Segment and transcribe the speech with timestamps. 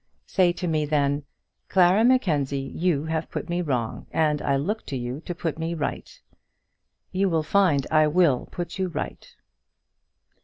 [0.25, 1.25] Say to me then,
[1.69, 5.75] 'Clara Mackenzie, you have put me wrong, and I look to you to put me
[5.75, 6.19] right.'
[7.11, 9.31] You will find I will put you right."